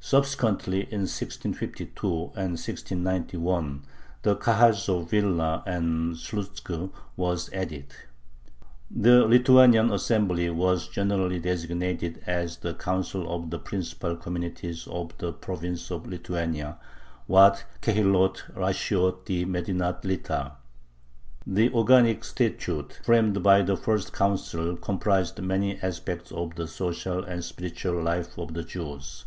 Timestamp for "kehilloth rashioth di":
17.82-19.44